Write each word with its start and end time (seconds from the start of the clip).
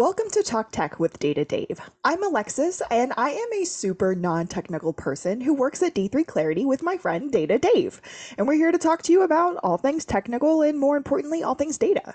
Welcome 0.00 0.30
to 0.30 0.42
Talk 0.42 0.72
Tech 0.72 0.98
with 0.98 1.18
Data 1.18 1.44
Dave. 1.44 1.78
I'm 2.04 2.24
Alexis, 2.24 2.80
and 2.90 3.12
I 3.18 3.32
am 3.32 3.52
a 3.52 3.66
super 3.66 4.14
non 4.14 4.46
technical 4.46 4.94
person 4.94 5.42
who 5.42 5.52
works 5.52 5.82
at 5.82 5.94
D3 5.94 6.26
Clarity 6.26 6.64
with 6.64 6.82
my 6.82 6.96
friend 6.96 7.30
Data 7.30 7.58
Dave. 7.58 8.00
And 8.38 8.48
we're 8.48 8.54
here 8.54 8.72
to 8.72 8.78
talk 8.78 9.02
to 9.02 9.12
you 9.12 9.24
about 9.24 9.58
all 9.62 9.76
things 9.76 10.06
technical 10.06 10.62
and, 10.62 10.78
more 10.78 10.96
importantly, 10.96 11.42
all 11.42 11.54
things 11.54 11.76
data. 11.76 12.14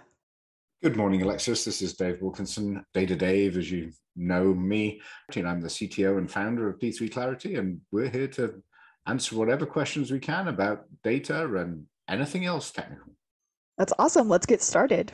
Good 0.82 0.96
morning, 0.96 1.22
Alexis. 1.22 1.64
This 1.64 1.84
is 1.84 1.94
Dave 1.94 2.24
Wilkinson, 2.24 2.84
Data 2.96 3.16
Dave, 3.16 3.56
as 3.56 3.70
you 3.70 3.92
know 4.16 4.52
me. 4.56 5.00
I'm 5.36 5.62
the 5.62 5.68
CTO 5.68 6.18
and 6.18 6.32
founder 6.32 6.68
of 6.68 6.80
D3 6.80 7.12
Clarity, 7.12 7.54
and 7.54 7.82
we're 7.92 8.10
here 8.10 8.30
to 8.30 8.64
answer 9.06 9.36
whatever 9.36 9.68
questions 9.68 10.10
we 10.10 10.18
can 10.18 10.48
about 10.48 10.86
data 11.04 11.56
and 11.56 11.86
anything 12.10 12.46
else 12.46 12.72
technical. 12.72 13.14
That's 13.78 13.94
awesome. 14.00 14.28
Let's 14.28 14.48
get 14.48 14.64
started. 14.64 15.14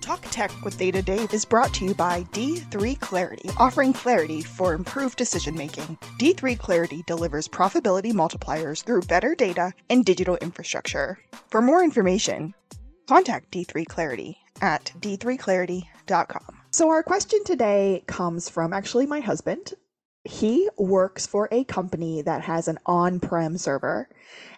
Talk 0.00 0.22
Tech 0.30 0.50
with 0.64 0.78
Data 0.78 1.02
Dave 1.02 1.32
is 1.34 1.44
brought 1.44 1.74
to 1.74 1.84
you 1.84 1.94
by 1.94 2.22
D3 2.32 2.98
Clarity, 3.00 3.50
offering 3.58 3.92
clarity 3.92 4.40
for 4.40 4.72
improved 4.72 5.18
decision 5.18 5.54
making. 5.54 5.98
D3 6.18 6.58
Clarity 6.58 7.04
delivers 7.06 7.46
profitability 7.46 8.12
multipliers 8.12 8.82
through 8.82 9.02
better 9.02 9.34
data 9.34 9.72
and 9.90 10.04
digital 10.04 10.36
infrastructure. 10.36 11.18
For 11.50 11.60
more 11.60 11.84
information, 11.84 12.54
contact 13.08 13.52
D3 13.52 13.86
Clarity 13.86 14.38
at 14.62 14.90
d3clarity.com. 15.00 16.56
So, 16.70 16.88
our 16.88 17.02
question 17.02 17.44
today 17.44 18.02
comes 18.06 18.48
from 18.48 18.72
actually 18.72 19.06
my 19.06 19.20
husband. 19.20 19.74
He 20.24 20.68
works 20.78 21.26
for 21.26 21.48
a 21.50 21.64
company 21.64 22.22
that 22.22 22.42
has 22.42 22.68
an 22.68 22.78
on 22.86 23.20
prem 23.20 23.58
server 23.58 24.08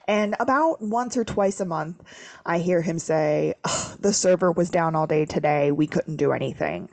and 0.09 0.35
about 0.41 0.83
once 0.83 1.17
or 1.17 1.25
twice 1.25 1.61
a 1.61 1.65
month, 1.65 2.03
I 2.45 2.59
hear 2.59 2.83
him 2.83 2.99
say, 2.99 3.55
The 4.01 4.13
server 4.13 4.53
was 4.53 4.71
down 4.71 4.95
all 4.95 5.07
day 5.07 5.25
today. 5.25 5.73
We 5.73 5.87
couldn't 5.87 6.17
do 6.17 6.33
anything. 6.33 6.89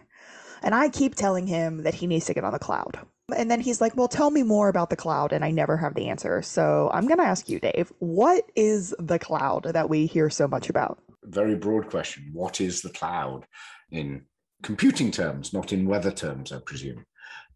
And 0.62 0.76
I 0.76 0.90
keep 0.90 1.16
telling 1.16 1.48
him 1.48 1.84
that 1.84 1.96
he 1.96 2.08
needs 2.08 2.26
to 2.26 2.34
get 2.34 2.44
on 2.44 2.54
the 2.54 2.60
cloud. 2.60 3.00
And 3.36 3.50
then 3.50 3.62
he's 3.62 3.82
like, 3.82 3.96
Well, 3.96 4.08
tell 4.08 4.32
me 4.32 4.44
more 4.44 4.70
about 4.70 4.90
the 4.90 4.96
cloud. 4.96 5.34
And 5.34 5.44
I 5.44 5.52
never 5.52 5.78
have 5.78 5.96
the 5.96 6.10
answer. 6.10 6.42
So 6.42 6.90
I'm 6.94 7.08
going 7.08 7.20
to 7.20 7.26
ask 7.26 7.50
you, 7.50 7.60
Dave, 7.60 7.92
what 8.00 8.46
is 8.56 8.94
the 9.00 9.20
cloud 9.20 9.64
that 9.64 9.90
we 9.90 10.06
hear 10.06 10.30
so 10.30 10.48
much 10.48 10.70
about? 10.70 11.00
Very 11.24 11.56
broad 11.56 11.90
question. 11.90 12.30
What 12.34 12.62
is 12.62 12.82
the 12.82 12.90
cloud 12.90 13.46
in 13.92 14.26
computing 14.64 15.12
terms, 15.12 15.54
not 15.54 15.72
in 15.74 15.88
weather 15.88 16.12
terms, 16.12 16.52
I 16.52 16.60
presume? 16.60 17.06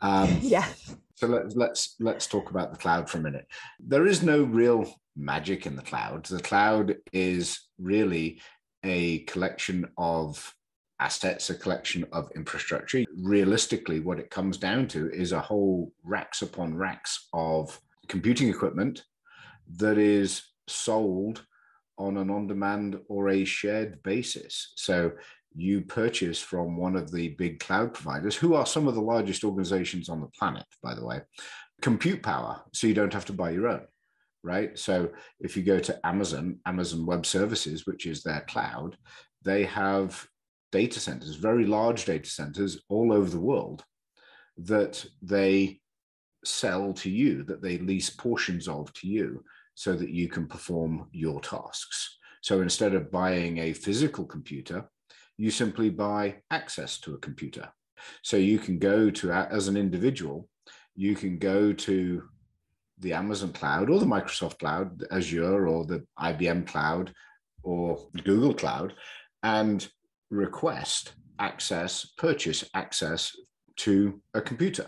Um, 0.01 0.37
yeah. 0.41 0.67
So 1.15 1.27
let's 1.27 1.55
let's 1.55 1.95
let's 1.99 2.27
talk 2.27 2.49
about 2.49 2.71
the 2.71 2.77
cloud 2.77 3.09
for 3.09 3.19
a 3.19 3.21
minute. 3.21 3.47
There 3.79 4.07
is 4.07 4.23
no 4.23 4.43
real 4.43 4.91
magic 5.15 5.65
in 5.65 5.75
the 5.75 5.81
cloud. 5.81 6.25
The 6.25 6.41
cloud 6.41 6.95
is 7.11 7.59
really 7.77 8.41
a 8.83 9.19
collection 9.19 9.87
of 9.97 10.53
assets, 10.99 11.49
a 11.49 11.55
collection 11.55 12.05
of 12.11 12.31
infrastructure. 12.35 13.03
Realistically, 13.15 13.99
what 13.99 14.19
it 14.19 14.29
comes 14.29 14.57
down 14.57 14.87
to 14.89 15.11
is 15.11 15.31
a 15.31 15.39
whole 15.39 15.91
racks 16.03 16.41
upon 16.41 16.75
racks 16.75 17.27
of 17.33 17.79
computing 18.07 18.49
equipment 18.49 19.03
that 19.77 19.97
is 19.97 20.43
sold 20.67 21.45
on 21.97 22.17
an 22.17 22.29
on 22.29 22.47
demand 22.47 22.99
or 23.07 23.29
a 23.29 23.45
shared 23.45 24.01
basis. 24.03 24.73
So 24.75 25.11
you 25.55 25.81
purchase 25.81 26.39
from 26.39 26.77
one 26.77 26.95
of 26.95 27.11
the 27.11 27.29
big 27.29 27.59
cloud 27.59 27.93
providers, 27.93 28.35
who 28.35 28.53
are 28.55 28.65
some 28.65 28.87
of 28.87 28.95
the 28.95 29.01
largest 29.01 29.43
organizations 29.43 30.09
on 30.09 30.21
the 30.21 30.27
planet, 30.37 30.65
by 30.81 30.93
the 30.93 31.05
way, 31.05 31.21
compute 31.81 32.23
power. 32.23 32.61
So 32.73 32.87
you 32.87 32.93
don't 32.93 33.13
have 33.13 33.25
to 33.25 33.33
buy 33.33 33.51
your 33.51 33.67
own 33.67 33.85
right? 34.43 34.77
So 34.77 35.09
if 35.39 35.55
you 35.55 35.63
go 35.63 35.79
to 35.79 36.05
Amazon, 36.05 36.59
Amazon 36.65 37.05
Web 37.05 37.25
Services, 37.25 37.87
which 37.87 38.05
is 38.05 38.21
their 38.21 38.41
cloud, 38.41 38.97
they 39.43 39.63
have 39.63 40.25
data 40.71 40.99
centers, 40.99 41.35
very 41.35 41.65
large 41.65 42.05
data 42.05 42.29
centers 42.29 42.81
all 42.89 43.13
over 43.13 43.29
the 43.29 43.39
world 43.39 43.83
that 44.57 45.05
they 45.21 45.79
sell 46.43 46.93
to 46.93 47.09
you, 47.09 47.43
that 47.43 47.61
they 47.61 47.77
lease 47.77 48.09
portions 48.09 48.67
of 48.67 48.91
to 48.93 49.07
you 49.07 49.43
so 49.75 49.93
that 49.93 50.09
you 50.09 50.27
can 50.27 50.45
perform 50.45 51.07
your 51.11 51.39
tasks. 51.39 52.17
So 52.41 52.61
instead 52.61 52.93
of 52.93 53.11
buying 53.11 53.59
a 53.59 53.73
physical 53.73 54.25
computer, 54.25 54.89
you 55.37 55.51
simply 55.51 55.89
buy 55.89 56.35
access 56.51 56.99
to 56.99 57.13
a 57.13 57.19
computer. 57.19 57.69
So 58.21 58.37
you 58.37 58.59
can 58.59 58.79
go 58.79 59.09
to, 59.09 59.31
as 59.31 59.67
an 59.67 59.77
individual, 59.77 60.49
you 60.95 61.15
can 61.15 61.37
go 61.37 61.73
to 61.73 62.23
the 62.99 63.13
Amazon 63.13 63.51
cloud 63.53 63.89
or 63.89 63.99
the 63.99 64.05
Microsoft 64.05 64.59
cloud, 64.59 65.03
Azure 65.11 65.67
or 65.67 65.85
the 65.85 66.05
IBM 66.19 66.67
cloud 66.67 67.13
or 67.63 68.07
Google 68.23 68.53
cloud, 68.53 68.93
and 69.41 69.87
request 70.29 71.13
access, 71.39 72.05
purchase 72.17 72.63
access 72.73 73.35
to 73.77 74.21
a 74.33 74.41
computer. 74.41 74.87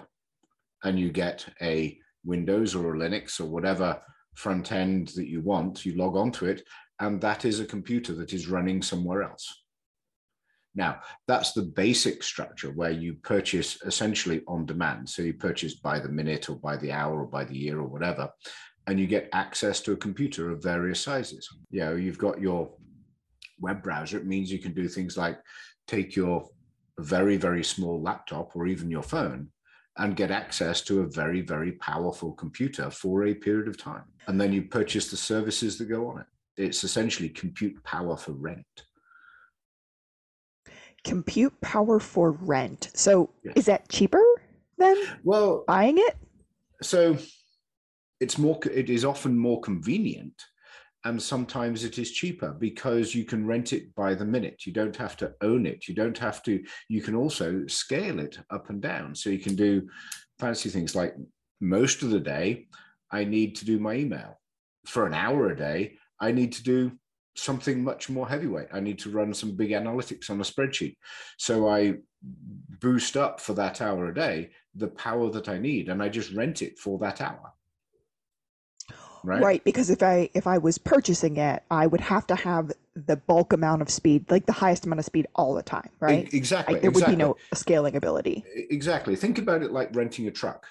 And 0.84 1.00
you 1.00 1.12
get 1.12 1.46
a 1.62 1.98
Windows 2.24 2.76
or 2.76 2.96
a 2.96 2.98
Linux 2.98 3.40
or 3.40 3.46
whatever 3.46 4.02
front 4.36 4.72
end 4.72 5.10
that 5.10 5.28
you 5.28 5.42
want, 5.42 5.86
you 5.86 5.96
log 5.96 6.16
onto 6.16 6.46
it, 6.46 6.64
and 7.00 7.20
that 7.22 7.46
is 7.46 7.60
a 7.60 7.66
computer 7.66 8.14
that 8.14 8.34
is 8.34 8.50
running 8.50 8.82
somewhere 8.82 9.24
else. 9.24 9.65
Now, 10.76 11.00
that's 11.28 11.54
the 11.54 11.64
basic 11.64 12.22
structure 12.22 12.72
where 12.72 12.92
you 12.92 13.16
purchase 13.16 13.82
essentially 13.84 14.42
on 14.48 14.66
demand. 14.66 15.10
So 15.10 15.22
you 15.22 15.34
purchase 15.34 15.76
by 15.76 16.00
the 16.00 16.10
minute 16.10 16.50
or 16.50 16.58
by 16.58 16.76
the 16.76 16.92
hour 16.92 17.22
or 17.22 17.28
by 17.28 17.46
the 17.46 17.58
year 17.58 17.80
or 17.80 17.88
whatever, 17.88 18.30
and 18.88 19.00
you 19.00 19.08
get 19.08 19.30
access 19.32 19.80
to 19.82 19.94
a 19.94 19.98
computer 19.98 20.52
of 20.52 20.62
various 20.62 21.00
sizes. 21.00 21.48
You 21.72 21.80
know, 21.82 21.96
you've 21.96 22.18
got 22.18 22.42
your 22.42 22.72
web 23.60 23.82
browser. 23.82 24.18
It 24.18 24.28
means 24.28 24.52
you 24.52 24.60
can 24.60 24.74
do 24.74 24.88
things 24.88 25.18
like 25.18 25.40
take 25.88 26.16
your 26.16 26.48
very, 27.00 27.38
very 27.38 27.64
small 27.64 28.02
laptop 28.02 28.56
or 28.56 28.68
even 28.68 28.92
your 28.92 29.04
phone 29.04 29.50
and 29.98 30.16
get 30.16 30.30
access 30.30 30.82
to 30.82 31.02
a 31.02 31.08
very, 31.08 31.42
very 31.42 31.74
powerful 31.74 32.34
computer 32.34 32.90
for 32.90 33.26
a 33.26 33.34
period 33.34 33.68
of 33.68 33.78
time. 33.78 34.04
And 34.28 34.40
then 34.40 34.52
you 34.52 34.64
purchase 34.64 35.10
the 35.10 35.18
services 35.18 35.78
that 35.78 35.86
go 35.86 36.10
on 36.10 36.20
it. 36.20 36.26
It's 36.58 36.84
essentially 36.84 37.30
compute 37.30 37.82
power 37.84 38.18
for 38.18 38.34
rent 38.34 38.66
compute 41.06 41.54
power 41.62 42.00
for 42.00 42.32
rent. 42.32 42.90
So 42.94 43.30
yes. 43.44 43.54
is 43.56 43.66
that 43.68 43.88
cheaper 43.88 44.24
than 44.78 44.98
well 45.24 45.64
buying 45.68 45.98
it? 45.98 46.18
So 46.82 47.18
it's 48.20 48.38
more 48.38 48.60
it 48.70 48.90
is 48.90 49.06
often 49.06 49.38
more 49.38 49.62
convenient 49.62 50.34
and 51.06 51.22
sometimes 51.22 51.84
it 51.84 52.00
is 52.00 52.12
cheaper 52.12 52.52
because 52.60 53.14
you 53.14 53.24
can 53.24 53.46
rent 53.46 53.72
it 53.72 53.94
by 53.94 54.16
the 54.16 54.26
minute 54.26 54.66
you 54.66 54.74
don't 54.74 54.96
have 54.96 55.16
to 55.16 55.32
own 55.42 55.66
it 55.66 55.88
you 55.88 55.94
don't 55.94 56.18
have 56.18 56.42
to 56.44 56.64
you 56.90 57.02
can 57.02 57.16
also 57.16 57.66
scale 57.68 58.20
it 58.20 58.40
up 58.50 58.70
and 58.70 58.82
down 58.82 59.14
so 59.14 59.30
you 59.30 59.40
can 59.40 59.56
do 59.56 59.88
fancy 60.40 60.70
things 60.70 60.96
like 60.96 61.16
most 61.62 62.02
of 62.02 62.10
the 62.10 62.20
day 62.20 62.68
i 63.12 63.24
need 63.24 63.56
to 63.56 63.66
do 63.66 63.80
my 63.80 63.94
email 63.94 64.40
for 64.86 65.06
an 65.06 65.14
hour 65.14 65.50
a 65.50 65.56
day 65.56 65.94
i 66.20 66.32
need 66.32 66.52
to 66.52 66.64
do 66.64 66.92
something 67.36 67.84
much 67.84 68.10
more 68.10 68.28
heavyweight. 68.28 68.68
I 68.72 68.80
need 68.80 69.00
to 69.00 69.10
run 69.10 69.34
some 69.34 69.56
big 69.56 69.72
analytics 69.72 70.30
on 70.30 70.40
a 70.40 70.44
spreadsheet. 70.44 70.96
So 71.38 71.68
I 71.70 71.96
boost 72.80 73.18
up 73.18 73.40
for 73.40 73.54
that 73.54 73.82
hour 73.82 74.08
a 74.08 74.14
day 74.14 74.52
the 74.74 74.88
power 74.88 75.30
that 75.30 75.48
I 75.48 75.58
need 75.58 75.90
and 75.90 76.02
I 76.02 76.10
just 76.10 76.34
rent 76.34 76.62
it 76.62 76.78
for 76.78 76.98
that 77.00 77.22
hour. 77.22 77.54
Right? 79.24 79.42
right 79.42 79.64
because 79.64 79.90
if 79.90 80.04
i 80.04 80.30
if 80.36 80.46
i 80.46 80.60
was 80.60 80.78
purchasing 80.78 81.38
it 81.38 81.64
i 81.72 81.88
would 81.88 82.00
have 82.00 82.28
to 82.28 82.36
have 82.36 82.72
the 82.96 83.16
bulk 83.16 83.54
amount 83.54 83.82
of 83.82 83.90
speed 83.90 84.30
like 84.30 84.46
the 84.46 84.52
highest 84.52 84.86
amount 84.86 85.00
of 85.00 85.06
speed 85.06 85.26
all 85.34 85.56
the 85.56 85.64
time 85.64 85.90
right 86.00 86.32
exactly 86.32 86.76
like, 86.76 86.84
there 86.84 86.92
exactly. 86.92 87.16
would 87.16 87.18
be 87.18 87.24
no 87.24 87.36
scaling 87.56 87.96
ability 87.96 88.44
exactly 88.70 89.16
think 89.16 89.40
about 89.40 89.64
it 89.64 89.72
like 89.72 89.90
renting 89.96 90.28
a 90.28 90.32
truck 90.32 90.68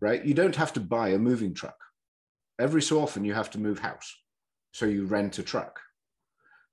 right 0.00 0.24
you 0.24 0.34
don't 0.34 0.56
have 0.56 0.72
to 0.72 0.80
buy 0.80 1.10
a 1.10 1.18
moving 1.18 1.54
truck 1.54 1.78
every 2.58 2.82
so 2.82 3.00
often 3.00 3.24
you 3.24 3.32
have 3.32 3.48
to 3.48 3.60
move 3.60 3.78
house 3.78 4.16
so 4.78 4.86
you 4.86 5.06
rent 5.06 5.38
a 5.38 5.42
truck 5.42 5.80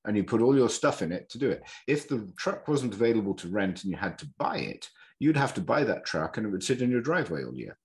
and 0.05 0.15
you 0.15 0.23
put 0.23 0.41
all 0.41 0.55
your 0.55 0.69
stuff 0.69 1.01
in 1.01 1.11
it 1.11 1.27
to 1.29 1.39
do 1.39 1.49
it. 1.49 1.63
If 1.87 2.07
the 2.07 2.31
truck 2.37 2.67
wasn't 2.67 2.93
available 2.93 3.33
to 3.35 3.47
rent 3.47 3.83
and 3.83 3.91
you 3.91 3.97
had 3.97 4.19
to 4.19 4.27
buy 4.37 4.57
it, 4.57 4.87
you'd 5.19 5.37
have 5.37 5.55
to 5.55 5.61
buy 5.61 5.83
that 5.85 6.05
truck 6.05 6.37
and 6.37 6.45
it 6.45 6.49
would 6.51 6.63
sit 6.63 6.83
in 6.83 6.91
your 6.91 7.01
driveway 7.01 7.43
all 7.43 7.55
year. 7.55 7.77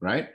Right? 0.00 0.28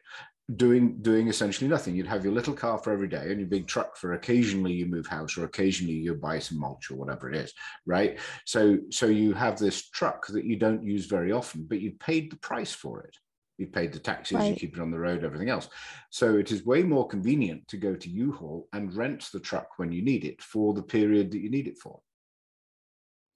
Doing 0.56 1.02
doing 1.02 1.28
essentially 1.28 1.70
nothing. 1.70 1.96
You'd 1.96 2.08
have 2.08 2.24
your 2.24 2.34
little 2.34 2.56
car 2.56 2.80
for 2.80 2.92
every 2.92 3.08
day 3.08 3.30
and 3.30 3.40
your 3.40 3.48
big 3.48 3.68
truck 3.68 3.96
for 3.98 4.14
occasionally 4.14 4.74
you 4.74 4.88
move 4.88 5.06
house 5.06 5.38
or 5.38 5.46
occasionally 5.46 5.94
you 5.94 6.16
buy 6.16 6.40
some 6.40 6.60
mulch 6.60 6.90
or 6.90 6.96
whatever 6.96 7.30
it 7.30 7.36
is. 7.36 7.54
Right. 7.86 8.20
So 8.46 8.80
so 8.90 9.06
you 9.06 9.34
have 9.34 9.60
this 9.60 9.90
truck 9.92 10.26
that 10.28 10.44
you 10.44 10.58
don't 10.58 10.84
use 10.84 11.06
very 11.06 11.32
often, 11.32 11.66
but 11.70 11.80
you 11.80 11.92
paid 12.00 12.32
the 12.32 12.38
price 12.38 12.74
for 12.74 13.04
it. 13.04 13.16
You 13.58 13.68
paid 13.68 13.94
the 13.94 14.00
taxes, 14.00 14.38
right. 14.38 14.50
you 14.50 14.56
keep 14.56 14.76
it 14.76 14.82
on 14.82 14.92
the 14.92 15.00
road, 15.00 15.24
everything 15.24 15.50
else. 15.50 15.70
So 16.10 16.38
it 16.38 16.52
is 16.52 16.66
way 16.66 16.84
more 16.84 17.08
convenient 17.08 17.68
to 17.68 17.78
go 17.78 17.96
to 17.96 18.10
U-Haul 18.10 18.68
and 18.74 18.94
rent 18.94 19.30
the 19.32 19.40
truck 19.40 19.68
when 19.78 19.92
you 19.92 20.02
need 20.02 20.26
it 20.26 20.42
for 20.42 20.74
the 20.74 20.82
period 20.82 21.32
that 21.32 21.40
you 21.40 21.50
need 21.50 21.68
it 21.68 21.78
for. 21.78 22.00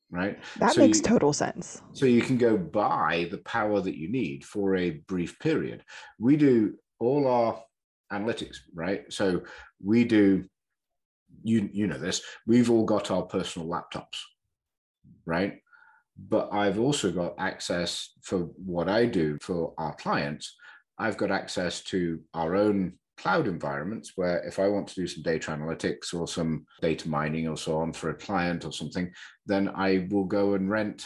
Right. 0.10 0.40
That 0.60 0.74
so 0.74 0.82
makes 0.82 1.00
you, 1.00 1.04
total 1.04 1.34
sense. 1.34 1.82
So 1.92 2.06
you 2.06 2.22
can 2.22 2.38
go 2.38 2.58
buy 2.58 3.28
the 3.30 3.40
power 3.40 3.82
that 3.82 3.98
you 3.98 4.10
need 4.10 4.46
for 4.46 4.78
a 4.78 4.92
brief 5.08 5.38
period. 5.40 5.84
We 6.18 6.38
do 6.38 6.76
all 7.00 7.28
our 7.28 7.62
analytics, 8.12 8.56
right? 8.74 9.12
So 9.12 9.42
we 9.84 10.06
do 10.06 10.46
you 11.44 11.70
you 11.72 11.88
know 11.88 11.98
this 11.98 12.22
we've 12.46 12.70
all 12.70 12.86
got 12.86 13.12
our 13.12 13.24
personal 13.24 13.68
laptops 13.68 14.20
right 15.26 15.60
but 16.18 16.50
I've 16.52 16.80
also 16.80 17.12
got 17.12 17.36
access 17.38 18.14
for 18.22 18.40
what 18.66 18.90
I 18.90 19.06
do 19.06 19.38
for 19.42 19.74
our 19.78 19.94
clients. 19.96 20.56
I've 20.98 21.18
got 21.18 21.32
access 21.32 21.82
to 21.86 22.20
our 22.34 22.56
own 22.56 22.94
cloud 23.18 23.48
environments 23.48 24.14
where 24.16 24.40
if 24.44 24.60
I 24.60 24.68
want 24.68 24.88
to 24.90 24.96
do 24.96 25.08
some 25.08 25.24
data 25.24 25.52
analytics 25.52 26.14
or 26.14 26.28
some 26.28 26.66
data 26.82 27.10
mining 27.10 27.48
or 27.48 27.58
so 27.58 27.78
on 27.78 27.94
for 27.94 28.10
a 28.10 28.16
client 28.16 28.66
or 28.66 28.72
something, 28.72 29.12
then 29.46 29.70
I 29.70 30.08
will 30.10 30.26
go 30.26 30.54
and 30.54 30.70
rent 30.70 31.06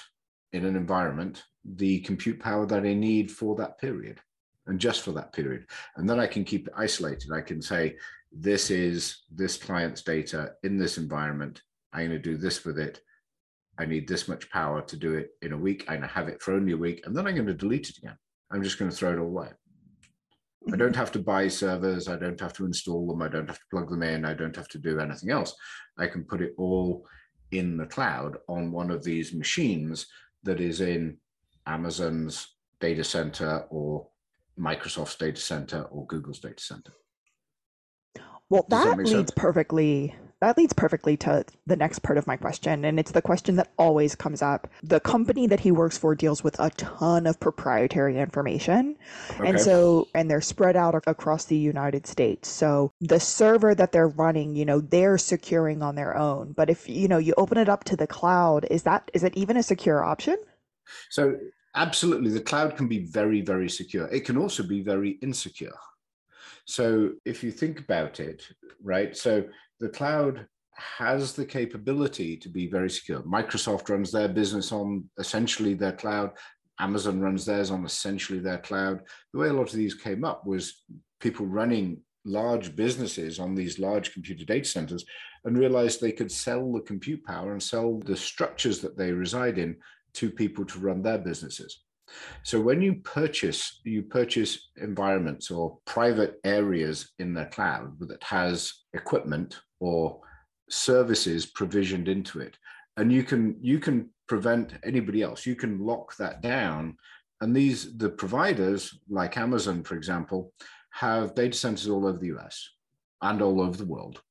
in 0.54 0.66
an 0.66 0.76
environment 0.76 1.44
the 1.64 2.00
compute 2.02 2.40
power 2.40 2.66
that 2.66 2.86
I 2.86 2.94
need 2.94 3.32
for 3.32 3.56
that 3.56 3.80
period 3.80 4.20
and 4.68 4.80
just 4.80 5.02
for 5.02 5.12
that 5.12 5.34
period. 5.34 5.66
And 5.96 6.10
then 6.10 6.20
I 6.20 6.28
can 6.28 6.44
keep 6.44 6.68
it 6.68 6.74
isolated. 6.76 7.32
I 7.34 7.42
can 7.42 7.62
say, 7.62 7.96
this 8.32 8.72
is 8.72 9.24
this 9.30 9.58
client's 9.58 10.02
data 10.02 10.54
in 10.64 10.78
this 10.78 10.98
environment. 10.98 11.62
I'm 11.94 12.08
going 12.08 12.12
to 12.12 12.20
do 12.20 12.38
this 12.38 12.64
with 12.64 12.80
it. 12.80 13.02
I 13.82 13.86
need 13.86 14.08
this 14.08 14.28
much 14.28 14.48
power 14.52 14.84
to 14.84 14.96
do 14.96 15.16
it 15.16 15.32
in 15.42 15.54
a 15.54 15.58
week. 15.58 15.88
To 15.88 16.08
have 16.08 16.28
it 16.28 16.42
for 16.42 16.54
only 16.54 16.74
a 16.74 16.78
week, 16.78 17.02
and 17.06 17.18
then 17.18 17.26
I'm 17.26 17.34
going 17.34 17.48
to 17.48 17.54
delete 17.54 17.90
it 17.90 17.98
again. 17.98 18.16
I'm 18.52 18.62
just 18.62 18.78
going 18.78 18.92
to 18.92 18.96
throw 18.96 19.14
it 19.14 19.18
all 19.18 19.26
away. 19.26 19.50
I 20.72 20.76
don't 20.78 20.96
have 20.96 21.12
to 21.14 21.20
buy 21.20 21.48
servers. 21.48 22.08
I 22.08 22.16
don't 22.16 22.40
have 22.40 22.54
to 22.54 22.66
install 22.66 23.08
them. 23.08 23.24
I 23.24 23.28
don't 23.28 23.48
have 23.48 23.58
to 23.58 23.66
plug 23.72 23.90
them 23.90 24.04
in. 24.04 24.24
I 24.24 24.36
don't 24.36 24.56
have 24.56 24.68
to 24.70 24.78
do 24.78 25.00
anything 25.00 25.32
else. 25.32 25.56
I 25.98 26.06
can 26.06 26.24
put 26.24 26.42
it 26.42 26.54
all 26.58 27.08
in 27.50 27.76
the 27.76 27.88
cloud 27.88 28.38
on 28.48 28.72
one 28.72 28.92
of 28.92 29.04
these 29.04 29.34
machines 29.34 30.06
that 30.44 30.62
is 30.62 30.80
in 30.82 31.18
Amazon's 31.66 32.56
data 32.80 33.04
center 33.04 33.66
or 33.72 34.08
Microsoft's 34.60 35.16
data 35.16 35.42
center 35.42 35.84
or 35.84 36.06
Google's 36.06 36.40
data 36.40 36.62
center. 36.62 36.94
Well, 38.50 38.68
that, 38.70 38.86
that 38.86 38.98
leads 38.98 39.12
sense? 39.12 39.32
perfectly 39.36 40.16
that 40.42 40.58
leads 40.58 40.74
perfectly 40.74 41.16
to 41.18 41.46
the 41.68 41.76
next 41.76 42.00
part 42.00 42.18
of 42.18 42.26
my 42.26 42.36
question. 42.36 42.84
And 42.84 43.00
it's 43.00 43.12
the 43.12 43.22
question 43.22 43.56
that 43.58 43.72
always 43.78 44.16
comes 44.16 44.42
up. 44.42 44.68
The 44.82 45.00
company 45.00 45.46
that 45.48 45.60
he 45.60 45.72
works 45.72 45.98
for 45.98 46.16
deals 46.16 46.44
with 46.44 46.60
a 46.60 46.72
ton 46.72 47.28
of 47.28 47.40
proprietary 47.40 48.18
information. 48.18 48.98
Okay. 49.40 49.50
And 49.50 49.62
so, 49.62 50.08
and 50.16 50.30
they're 50.30 50.42
spread 50.42 50.76
out 50.76 50.96
across 51.06 51.46
the 51.46 51.56
United 51.56 52.08
States. 52.08 52.50
So 52.50 52.92
the 53.00 53.20
server 53.20 53.76
that 53.76 53.92
they're 53.92 54.08
running, 54.08 54.56
you 54.56 54.66
know, 54.66 54.82
they're 54.82 55.20
securing 55.20 55.84
on 55.84 55.94
their 55.96 56.18
own. 56.18 56.54
But 56.54 56.72
if, 56.72 56.90
you 56.90 57.08
know, 57.08 57.20
you 57.20 57.36
open 57.38 57.60
it 57.60 57.70
up 57.70 57.84
to 57.86 57.96
the 57.96 58.08
cloud, 58.08 58.66
is 58.72 58.84
that, 58.84 59.12
is 59.14 59.24
it 59.24 59.38
even 59.38 59.58
a 59.58 59.64
secure 59.64 60.04
option? 60.04 60.38
So 61.12 61.38
absolutely. 61.76 62.32
The 62.32 62.42
cloud 62.42 62.76
can 62.76 62.88
be 62.88 63.06
very, 63.06 63.42
very 63.42 63.70
secure. 63.70 64.08
It 64.08 64.26
can 64.26 64.38
also 64.38 64.64
be 64.64 64.82
very 64.82 65.12
insecure. 65.22 65.78
So 66.66 67.12
if 67.26 67.44
you 67.44 67.52
think 67.52 67.80
about 67.80 68.20
it, 68.20 68.48
right? 68.84 69.16
So 69.16 69.46
the 69.82 69.90
cloud 69.90 70.48
has 70.76 71.34
the 71.34 71.46
capability 71.46 72.38
to 72.38 72.48
be 72.48 72.68
very 72.68 72.90
secure. 72.90 73.22
Microsoft 73.24 73.90
runs 73.90 74.12
their 74.12 74.30
business 74.30 74.72
on 74.72 75.10
essentially 75.18 75.74
their 75.74 75.92
cloud. 75.92 76.32
Amazon 76.80 77.20
runs 77.20 77.46
theirs 77.46 77.72
on 77.72 77.84
essentially 77.84 78.40
their 78.40 78.60
cloud. 78.60 79.02
The 79.34 79.40
way 79.40 79.50
a 79.50 79.54
lot 79.54 79.70
of 79.70 79.76
these 79.76 79.96
came 79.96 80.24
up 80.24 80.46
was 80.46 80.84
people 81.20 81.46
running 81.46 82.02
large 82.24 82.76
businesses 82.76 83.40
on 83.40 83.56
these 83.56 83.80
large 83.80 84.14
computer 84.14 84.46
data 84.46 84.68
centers 84.68 85.04
and 85.46 85.58
realized 85.58 86.00
they 86.00 86.12
could 86.12 86.32
sell 86.32 86.72
the 86.72 86.82
compute 86.82 87.24
power 87.26 87.52
and 87.52 87.62
sell 87.62 88.00
the 88.06 88.16
structures 88.16 88.80
that 88.82 88.98
they 88.98 89.12
reside 89.12 89.58
in 89.58 89.76
to 90.14 90.30
people 90.30 90.64
to 90.66 90.80
run 90.80 91.02
their 91.02 91.18
businesses. 91.18 91.82
So 92.44 92.60
when 92.60 92.82
you 92.82 92.96
purchase, 92.96 93.80
you 93.84 94.04
purchase 94.04 94.70
environments 94.78 95.52
or 95.52 95.78
private 95.86 96.40
areas 96.44 97.12
in 97.20 97.34
the 97.34 97.46
cloud 97.46 98.00
that 98.00 98.24
has 98.24 98.74
equipment 98.94 99.60
or 99.80 100.22
services 100.70 101.46
provisioned 101.46 102.08
into 102.08 102.40
it 102.40 102.58
and 102.98 103.12
you 103.12 103.24
can 103.24 103.56
you 103.62 103.80
can 103.80 104.10
prevent 104.28 104.74
anybody 104.84 105.22
else. 105.22 105.46
You 105.46 105.56
can 105.56 105.80
lock 105.80 106.16
that 106.18 106.42
down. 106.42 106.98
And 107.42 107.56
these 107.56 107.98
the 107.98 108.10
providers 108.10 109.00
like 109.10 109.38
amazon 109.38 109.84
for 109.84 109.96
example 109.96 110.54
have 110.92 111.36
data 111.36 111.58
centers 111.58 111.90
all 111.90 112.06
over 112.06 112.20
the 112.20 112.28
us 112.28 112.70
and 113.22 113.42
all 113.42 113.62
over 113.62 113.78
the 113.78 113.86
world. 113.86 114.22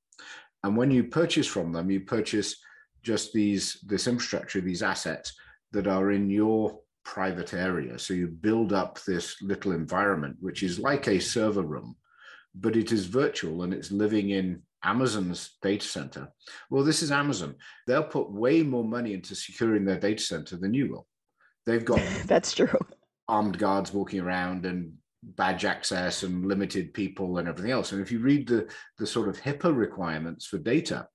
And 0.62 0.76
when 0.76 0.90
you 0.90 1.04
purchase 1.04 1.46
from 1.46 1.72
them 1.72 1.90
you 1.90 2.00
purchase 2.00 2.56
just 3.02 3.32
these 3.32 3.80
this 3.86 4.06
infrastructure 4.06 4.60
these 4.60 4.82
assets 4.82 5.32
that 5.72 5.86
are 5.86 6.10
in 6.10 6.28
your 6.30 6.78
private 7.04 7.54
area 7.54 7.98
so 7.98 8.14
you 8.14 8.26
build 8.26 8.72
up 8.72 8.98
this 9.04 9.40
little 9.42 9.72
environment 9.72 10.36
which 10.40 10.62
is 10.62 10.78
like 10.78 11.08
a 11.08 11.18
server 11.18 11.62
room 11.62 11.96
but 12.54 12.76
it 12.76 12.92
is 12.92 13.06
virtual 13.06 13.62
and 13.62 13.72
it's 13.72 13.90
living 13.90 14.30
in 14.30 14.62
Amazon's 14.82 15.56
data 15.62 15.86
center. 15.86 16.28
Well, 16.70 16.84
this 16.84 17.02
is 17.02 17.12
Amazon. 17.12 17.54
They'll 17.86 18.02
put 18.02 18.30
way 18.30 18.62
more 18.62 18.84
money 18.84 19.12
into 19.12 19.34
securing 19.34 19.84
their 19.84 19.98
data 19.98 20.22
center 20.22 20.56
than 20.56 20.74
you 20.74 20.90
will. 20.90 21.06
They've 21.66 21.84
got 21.84 22.00
that's 22.26 22.54
true. 22.54 22.78
Armed 23.28 23.58
guards 23.58 23.92
walking 23.92 24.20
around 24.20 24.66
and 24.66 24.94
badge 25.22 25.64
access 25.66 26.22
and 26.22 26.46
limited 26.46 26.94
people 26.94 27.38
and 27.38 27.46
everything 27.46 27.70
else. 27.70 27.92
And 27.92 28.00
if 28.00 28.10
you 28.10 28.20
read 28.20 28.48
the, 28.48 28.68
the 28.98 29.06
sort 29.06 29.28
of 29.28 29.40
HIPAA 29.40 29.76
requirements 29.76 30.46
for 30.46 30.58
data, 30.58 31.06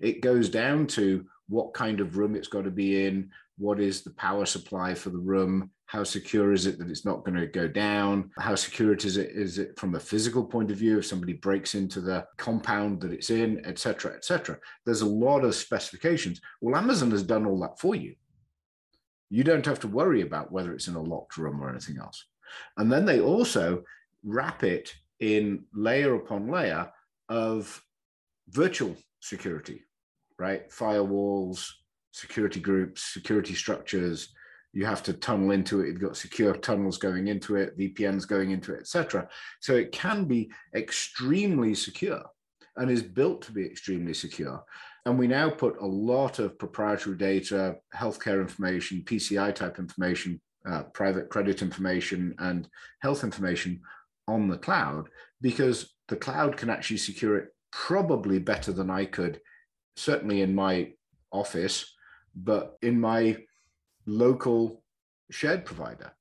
it 0.00 0.20
goes 0.20 0.50
down 0.50 0.86
to 0.88 1.24
what 1.48 1.74
kind 1.74 2.00
of 2.00 2.16
room 2.16 2.36
it's 2.36 2.48
got 2.48 2.64
to 2.64 2.70
be 2.70 3.06
in, 3.06 3.30
what 3.58 3.80
is 3.80 4.02
the 4.02 4.10
power 4.14 4.46
supply 4.46 4.94
for 4.94 5.10
the 5.10 5.18
room, 5.18 5.70
how 5.86 6.02
secure 6.02 6.52
is 6.52 6.66
it 6.66 6.78
that 6.78 6.90
it's 6.90 7.04
not 7.04 7.24
going 7.24 7.38
to 7.38 7.46
go 7.46 7.68
down? 7.68 8.30
How 8.38 8.54
secure 8.54 8.94
is 8.94 9.16
it 9.16 9.30
is 9.30 9.58
it 9.58 9.78
from 9.78 9.94
a 9.94 10.00
physical 10.00 10.44
point 10.44 10.70
of 10.70 10.76
view 10.76 10.98
if 10.98 11.06
somebody 11.06 11.34
breaks 11.34 11.74
into 11.74 12.00
the 12.00 12.26
compound 12.36 13.00
that 13.02 13.12
it's 13.12 13.30
in 13.30 13.64
etc 13.64 14.12
etc 14.12 14.58
there's 14.84 15.02
a 15.02 15.06
lot 15.06 15.44
of 15.44 15.54
specifications. 15.54 16.40
Well 16.60 16.76
amazon 16.76 17.10
has 17.12 17.22
done 17.22 17.46
all 17.46 17.60
that 17.60 17.78
for 17.78 17.94
you. 17.94 18.14
You 19.30 19.44
don't 19.44 19.66
have 19.66 19.80
to 19.80 19.88
worry 19.88 20.22
about 20.22 20.50
whether 20.50 20.72
it's 20.72 20.88
in 20.88 20.94
a 20.96 21.02
locked 21.02 21.36
room 21.36 21.62
or 21.62 21.70
anything 21.70 21.98
else. 21.98 22.24
And 22.76 22.90
then 22.90 23.04
they 23.04 23.20
also 23.20 23.84
wrap 24.24 24.64
it 24.64 24.92
in 25.20 25.64
layer 25.74 26.14
upon 26.14 26.48
layer 26.48 26.90
of 27.28 27.80
virtual 28.48 28.96
security 29.20 29.82
right? 30.38 30.70
Firewalls 30.70 31.68
security 32.14 32.60
groups 32.60 33.02
security 33.02 33.54
structures 33.54 34.34
you 34.74 34.84
have 34.84 35.02
to 35.04 35.12
tunnel 35.12 35.52
into 35.52 35.80
it. 35.80 35.86
You've 35.86 36.00
got 36.00 36.16
secure 36.16 36.54
tunnels 36.56 36.98
going 36.98 37.28
into 37.28 37.54
it, 37.56 37.78
VPNs 37.78 38.26
going 38.26 38.50
into 38.50 38.74
it, 38.74 38.80
etc. 38.80 39.28
So 39.60 39.74
it 39.74 39.92
can 39.92 40.24
be 40.24 40.50
extremely 40.74 41.74
secure 41.74 42.22
and 42.76 42.90
is 42.90 43.02
built 43.02 43.42
to 43.42 43.52
be 43.52 43.64
extremely 43.64 44.14
secure. 44.14 44.64
And 45.06 45.16
we 45.16 45.28
now 45.28 45.48
put 45.48 45.80
a 45.80 45.86
lot 45.86 46.40
of 46.40 46.58
proprietary 46.58 47.16
data, 47.16 47.76
healthcare 47.94 48.40
information, 48.40 49.04
PCI 49.04 49.54
type 49.54 49.78
information, 49.78 50.40
uh, 50.68 50.82
private 50.92 51.30
credit 51.30 51.62
information, 51.62 52.34
and 52.38 52.68
health 53.00 53.22
information 53.22 53.80
on 54.26 54.48
the 54.48 54.58
cloud 54.58 55.08
because 55.40 55.94
the 56.08 56.16
cloud 56.16 56.56
can 56.56 56.68
actually 56.68 56.96
secure 56.96 57.36
it 57.36 57.54
probably 57.70 58.40
better 58.40 58.72
than 58.72 58.90
I 58.90 59.04
could, 59.04 59.40
certainly 59.94 60.40
in 60.40 60.54
my 60.54 60.92
office, 61.30 61.93
but 62.34 62.76
in 62.82 63.00
my 63.00 63.36
local 64.06 64.82
shared 65.30 65.64
provider 65.64 66.12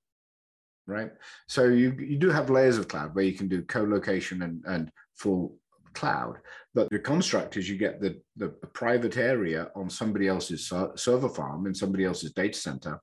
right? 0.86 1.12
So 1.48 1.66
you 1.66 1.96
you 1.98 2.18
do 2.18 2.30
have 2.30 2.50
layers 2.50 2.78
of 2.78 2.88
cloud 2.88 3.16
where 3.16 3.24
you 3.24 3.34
can 3.34 3.48
do 3.48 3.62
co-location 3.64 4.42
and 4.42 4.64
and 4.68 4.92
full 5.16 5.56
cloud 5.94 6.40
but 6.74 6.90
the 6.90 6.98
construct 6.98 7.56
is 7.56 7.70
you 7.70 7.78
get 7.78 8.02
the 8.02 8.20
the 8.36 8.50
private 8.50 9.16
area 9.16 9.70
on 9.76 9.90
somebody 9.90 10.28
else's 10.28 10.72
server 10.96 11.30
farm 11.30 11.68
in 11.68 11.76
somebody 11.76 12.04
else's 12.04 12.34
data 12.34 12.58
center 12.58 13.00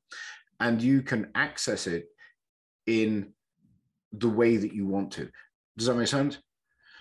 and 0.58 0.82
you 0.82 1.00
can 1.00 1.28
access 1.34 1.86
it 1.86 2.06
in 2.86 3.32
the 4.12 4.28
way 4.28 4.56
that 4.56 4.74
you 4.74 4.86
want 4.86 5.12
to. 5.12 5.28
Does 5.76 5.86
that 5.86 5.94
make 5.94 6.08
sense 6.08 6.38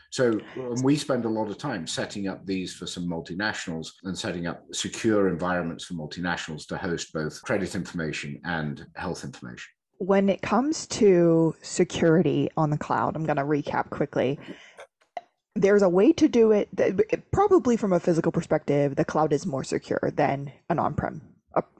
so 0.10 0.40
we 0.84 0.96
spend 0.96 1.26
a 1.26 1.30
lot 1.30 1.50
of 1.50 1.58
time 1.58 1.86
setting 1.86 2.28
up 2.28 2.46
these 2.46 2.74
for 2.74 2.88
some 2.88 3.08
multinationals 3.08 3.90
and 4.04 4.18
setting 4.18 4.48
up 4.48 4.64
secure 4.74 5.30
environments 5.30 5.86
for 5.86 5.94
multinationals 5.94 6.66
to 6.68 6.78
host 6.78 7.14
both 7.14 7.42
credit 7.44 7.76
information 7.76 8.40
and 8.44 8.86
health 8.96 9.24
information. 9.24 9.70
When 10.00 10.30
it 10.30 10.42
comes 10.42 10.88
to 10.88 11.56
security 11.62 12.50
on 12.58 12.70
the 12.70 12.78
cloud, 12.78 13.16
I'm 13.16 13.26
going 13.26 13.38
to 13.38 13.44
recap 13.44 13.90
quickly. 13.90 14.40
There's 15.56 15.82
a 15.82 15.90
way 15.90 16.14
to 16.14 16.28
do 16.28 16.52
it 16.54 16.70
that 16.74 17.32
probably 17.32 17.78
from 17.78 17.94
a 17.94 18.00
physical 18.00 18.32
perspective, 18.32 18.96
the 18.96 19.06
cloud 19.06 19.34
is 19.34 19.46
more 19.46 19.64
secure 19.64 20.12
than 20.16 20.52
an 20.70 20.80
on-prem 20.80 21.22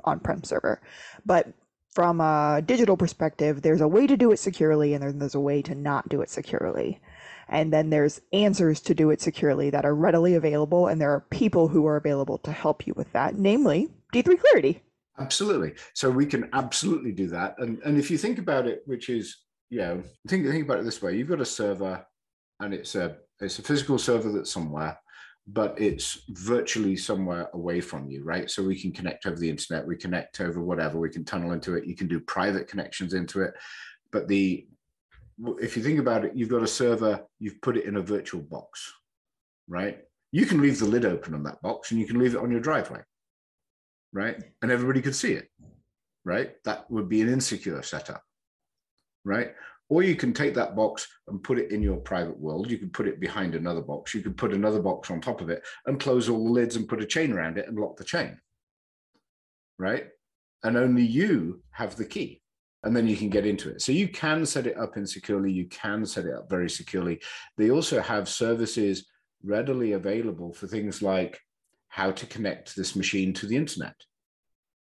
on-prem 0.04 0.44
server. 0.44 0.82
But 1.26 1.54
from 1.92 2.22
a 2.22 2.62
digital 2.64 2.98
perspective, 2.98 3.62
there's 3.62 3.82
a 3.82 3.88
way 3.88 4.06
to 4.06 4.18
do 4.18 4.32
it 4.32 4.38
securely 4.38 4.94
and 4.94 5.20
there's 5.20 5.36
a 5.36 5.40
way 5.40 5.62
to 5.64 5.74
not 5.74 6.10
do 6.10 6.22
it 6.22 6.30
securely. 6.30 7.00
And 7.50 7.74
then 7.74 7.90
there's 7.90 8.22
answers 8.32 8.80
to 8.82 8.94
do 8.94 9.10
it 9.10 9.22
securely 9.22 9.70
that 9.72 9.86
are 9.86 9.96
readily 9.96 10.36
available, 10.36 10.88
and 10.88 11.02
there 11.02 11.12
are 11.12 11.26
people 11.32 11.68
who 11.68 11.86
are 11.88 11.98
available 11.98 12.38
to 12.40 12.52
help 12.52 12.86
you 12.86 12.94
with 12.96 13.12
that, 13.14 13.36
namely 13.36 13.90
D3 14.14 14.40
Clarity. 14.40 14.82
Absolutely. 15.20 15.74
So 15.94 16.10
we 16.10 16.26
can 16.26 16.50
absolutely 16.54 17.12
do 17.12 17.28
that. 17.28 17.56
And 17.58 17.80
and 17.84 17.98
if 17.98 18.10
you 18.10 18.18
think 18.18 18.40
about 18.40 18.68
it, 18.68 18.84
which 18.86 19.10
is, 19.10 19.36
you 19.70 19.80
know, 19.80 20.04
think 20.28 20.48
think 20.48 20.64
about 20.64 20.80
it 20.80 20.86
this 20.86 21.02
way: 21.02 21.18
you've 21.18 21.28
got 21.28 21.42
a 21.42 21.46
server, 21.46 22.06
and 22.60 22.74
it's 22.74 22.96
a 22.96 23.18
it's 23.40 23.60
a 23.60 23.64
physical 23.64 23.98
server 23.98 24.32
that's 24.32 24.52
somewhere, 24.52 24.98
but 25.48 25.80
it's 25.80 26.22
virtually 26.30 26.96
somewhere 26.96 27.50
away 27.54 27.82
from 27.82 28.08
you, 28.10 28.24
right? 28.24 28.50
So 28.50 28.64
we 28.64 28.80
can 28.80 28.92
connect 28.92 29.26
over 29.26 29.38
the 29.38 29.50
internet, 29.50 29.88
we 29.88 29.96
connect 29.96 30.40
over 30.42 30.62
whatever, 30.62 31.00
we 31.00 31.10
can 31.10 31.26
tunnel 31.26 31.54
into 31.54 31.76
it, 31.76 31.86
you 31.86 31.96
can 31.96 32.08
do 32.08 32.20
private 32.20 32.68
connections 32.68 33.14
into 33.14 33.42
it. 33.42 33.54
But 34.12 34.28
the 34.28 34.68
if 35.60 35.78
you 35.78 35.84
think 35.84 36.00
about 36.00 36.26
it, 36.26 36.36
you've 36.36 36.50
got 36.50 36.64
a 36.64 36.68
server, 36.68 37.24
you've 37.40 37.62
put 37.62 37.78
it 37.78 37.86
in 37.86 37.98
a 37.98 38.02
virtual 38.02 38.42
box, 38.42 38.94
right? 39.68 40.00
You 40.32 40.46
can 40.46 40.62
leave 40.62 40.80
the 40.80 40.86
lid 40.86 41.06
open 41.06 41.34
on 41.34 41.44
that 41.44 41.62
box 41.62 41.92
and 41.92 42.00
you 42.00 42.06
can 42.06 42.20
leave 42.20 42.36
it 42.36 42.42
on 42.42 42.52
your 42.52 42.60
driveway, 42.60 43.02
right? 44.14 44.42
And 44.62 44.72
everybody 44.72 45.02
could 45.02 45.16
see 45.16 45.34
it, 45.34 45.50
right? 46.26 46.52
That 46.66 46.90
would 46.92 47.10
be 47.10 47.22
an 47.22 47.30
insecure 47.30 47.82
setup, 47.82 48.22
right? 49.24 49.54
Or 49.88 50.04
you 50.04 50.16
can 50.16 50.34
take 50.34 50.54
that 50.54 50.76
box 50.76 51.08
and 51.28 51.42
put 51.42 51.58
it 51.58 51.72
in 51.72 51.82
your 51.82 51.98
private 51.98 52.40
world. 52.40 52.70
You 52.70 52.78
could 52.78 52.94
put 52.94 53.08
it 53.08 53.20
behind 53.20 53.56
another 53.56 53.82
box. 53.82 54.14
You 54.14 54.22
could 54.22 54.38
put 54.38 54.54
another 54.54 54.82
box 54.82 55.10
on 55.10 55.20
top 55.20 55.42
of 55.42 55.50
it 55.50 55.64
and 55.88 56.00
close 56.00 56.30
all 56.30 56.46
the 56.46 56.52
lids 56.52 56.76
and 56.76 56.88
put 56.88 57.02
a 57.02 57.06
chain 57.06 57.32
around 57.32 57.58
it 57.58 57.68
and 57.68 57.80
lock 57.80 57.98
the 57.98 58.04
chain. 58.04 58.38
Right. 59.80 60.08
And 60.64 60.78
only 60.78 61.04
you 61.04 61.64
have 61.72 61.96
the 61.96 62.06
key. 62.06 62.42
And 62.84 62.96
then 62.96 63.08
you 63.08 63.18
can 63.18 63.30
get 63.30 63.46
into 63.46 63.70
it. 63.70 63.82
So 63.82 63.92
you 63.92 64.08
can 64.08 64.46
set 64.46 64.66
it 64.66 64.78
up 64.78 64.96
insecurely. 64.96 65.52
You 65.52 65.68
can 65.68 66.06
set 66.06 66.26
it 66.26 66.34
up 66.34 66.50
very 66.50 66.70
securely. 66.70 67.20
They 67.58 67.72
also 67.72 68.00
have 68.00 68.30
services 68.30 69.08
readily 69.44 69.94
available 69.94 70.54
for 70.54 70.68
things 70.68 71.02
like 71.02 71.40
how 71.90 72.12
to 72.12 72.26
connect 72.26 72.76
this 72.76 72.96
machine 72.96 73.34
to 73.34 73.48
the 73.48 73.58
internet. 73.58 73.96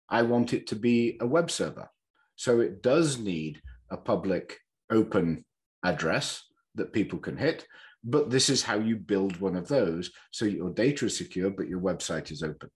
I 0.09 0.23
want 0.23 0.53
it 0.53 0.67
to 0.69 0.76
be 0.76 1.17
a 1.21 1.26
web 1.26 1.50
server. 1.50 1.88
So 2.37 2.61
it 2.61 2.83
does 2.83 3.19
need 3.19 3.61
a 3.91 3.97
public 3.97 4.59
open 4.91 5.45
address 5.85 6.43
that 6.75 6.93
people 6.93 7.19
can 7.19 7.37
hit. 7.37 7.67
But 8.05 8.31
this 8.31 8.50
is 8.50 8.62
how 8.62 8.79
you 8.79 8.97
build 8.97 9.41
one 9.41 9.57
of 9.57 9.69
those. 9.69 10.11
So 10.31 10.45
your 10.45 10.71
data 10.71 11.07
is 11.07 11.17
secure, 11.17 11.50
but 11.50 11.69
your 11.69 11.81
website 11.81 12.31
is 12.31 12.43
open. 12.43 12.71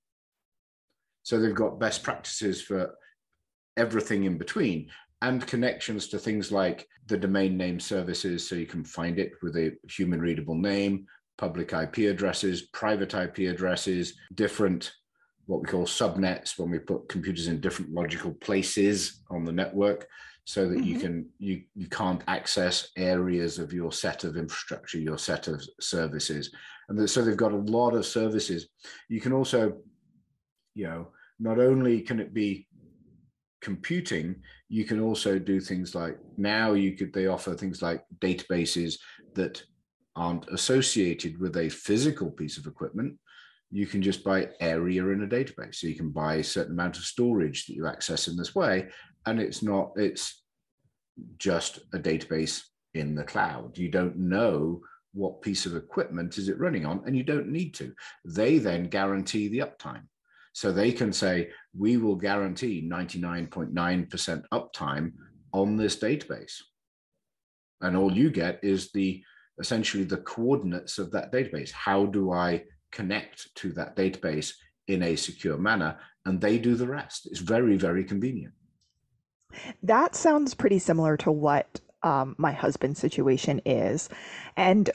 So 1.22 1.38
they've 1.38 1.54
got 1.54 1.78
best 1.78 2.02
practices 2.02 2.62
for 2.62 2.94
everything 3.76 4.24
in 4.24 4.38
between 4.38 4.88
and 5.22 5.46
connections 5.46 6.08
to 6.08 6.18
things 6.18 6.50
like 6.50 6.86
the 7.06 7.16
domain 7.16 7.56
name 7.56 7.78
services. 7.78 8.48
So 8.48 8.54
you 8.54 8.66
can 8.66 8.84
find 8.84 9.18
it 9.18 9.32
with 9.42 9.56
a 9.56 9.76
human 9.88 10.20
readable 10.20 10.54
name, 10.54 11.06
public 11.36 11.72
IP 11.72 11.98
addresses, 12.10 12.62
private 12.62 13.14
IP 13.14 13.50
addresses, 13.50 14.14
different 14.34 14.92
what 15.46 15.62
we 15.62 15.66
call 15.66 15.84
subnets 15.84 16.58
when 16.58 16.70
we 16.70 16.78
put 16.78 17.08
computers 17.08 17.48
in 17.48 17.60
different 17.60 17.92
logical 17.92 18.32
places 18.34 19.22
on 19.30 19.44
the 19.44 19.52
network 19.52 20.06
so 20.44 20.68
that 20.68 20.78
mm-hmm. 20.78 20.84
you 20.84 20.98
can 20.98 21.28
you 21.38 21.62
you 21.74 21.88
can't 21.88 22.22
access 22.28 22.88
areas 22.96 23.58
of 23.58 23.72
your 23.72 23.90
set 23.92 24.24
of 24.24 24.36
infrastructure 24.36 24.98
your 24.98 25.18
set 25.18 25.48
of 25.48 25.60
services 25.80 26.52
and 26.88 27.10
so 27.10 27.22
they've 27.22 27.36
got 27.36 27.52
a 27.52 27.56
lot 27.56 27.94
of 27.94 28.06
services 28.06 28.68
you 29.08 29.20
can 29.20 29.32
also 29.32 29.76
you 30.74 30.86
know 30.86 31.08
not 31.40 31.58
only 31.58 32.00
can 32.00 32.20
it 32.20 32.32
be 32.32 32.66
computing 33.60 34.34
you 34.68 34.84
can 34.84 35.00
also 35.00 35.38
do 35.38 35.60
things 35.60 35.94
like 35.94 36.16
now 36.36 36.72
you 36.72 36.96
could 36.96 37.12
they 37.12 37.26
offer 37.26 37.54
things 37.54 37.82
like 37.82 38.04
databases 38.20 38.98
that 39.34 39.62
aren't 40.16 40.48
associated 40.48 41.38
with 41.38 41.56
a 41.56 41.68
physical 41.68 42.30
piece 42.30 42.58
of 42.58 42.66
equipment. 42.66 43.16
You 43.70 43.86
can 43.86 44.02
just 44.02 44.24
buy 44.24 44.48
area 44.60 45.06
in 45.08 45.22
a 45.22 45.26
database. 45.26 45.76
So 45.76 45.86
you 45.86 45.94
can 45.94 46.10
buy 46.10 46.36
a 46.36 46.44
certain 46.44 46.72
amount 46.72 46.98
of 46.98 47.04
storage 47.04 47.66
that 47.66 47.74
you 47.74 47.86
access 47.86 48.28
in 48.28 48.36
this 48.36 48.54
way 48.54 48.88
and 49.26 49.40
it's 49.40 49.62
not 49.62 49.92
it's 49.96 50.42
just 51.38 51.80
a 51.92 51.98
database 51.98 52.62
in 52.94 53.14
the 53.14 53.24
cloud. 53.24 53.78
You 53.78 53.88
don't 53.88 54.16
know 54.16 54.80
what 55.12 55.42
piece 55.42 55.66
of 55.66 55.76
equipment 55.76 56.38
is 56.38 56.48
it 56.48 56.58
running 56.58 56.86
on 56.86 57.02
and 57.06 57.16
you 57.16 57.22
don't 57.22 57.48
need 57.48 57.74
to. 57.74 57.92
They 58.24 58.58
then 58.58 58.84
guarantee 58.84 59.48
the 59.48 59.60
uptime. 59.60 60.04
So 60.52 60.72
they 60.72 60.92
can 60.92 61.12
say 61.12 61.50
we 61.76 61.96
will 61.96 62.16
guarantee 62.16 62.88
99.9% 62.88 64.42
uptime 64.52 65.12
on 65.52 65.76
this 65.76 65.96
database. 65.96 66.54
And 67.80 67.96
all 67.96 68.12
you 68.12 68.30
get 68.30 68.60
is 68.62 68.90
the 68.92 69.22
essentially 69.58 70.04
the 70.04 70.18
coordinates 70.18 70.98
of 70.98 71.10
that 71.12 71.32
database. 71.32 71.70
How 71.70 72.06
do 72.06 72.32
i 72.32 72.64
connect 72.92 73.54
to 73.54 73.72
that 73.72 73.94
database 73.96 74.52
in 74.88 75.02
a 75.02 75.16
secure 75.16 75.58
manner? 75.58 75.98
And 76.26 76.40
they 76.40 76.58
do 76.58 76.74
the 76.74 76.86
rest. 76.86 77.28
It's 77.30 77.40
very 77.40 77.76
very 77.76 78.04
convenient. 78.04 78.54
That 79.82 80.14
sounds 80.14 80.54
pretty 80.54 80.78
similar 80.78 81.16
to 81.18 81.32
what 81.32 81.80
um, 82.02 82.34
my 82.38 82.52
husband's 82.52 83.00
situation 83.00 83.60
is. 83.64 84.08
And 84.56 84.90